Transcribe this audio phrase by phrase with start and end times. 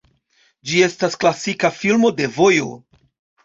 [0.69, 2.77] Ĝi estas klasika filmo de vojo.